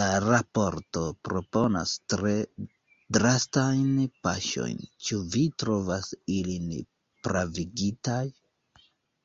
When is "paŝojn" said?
4.28-4.88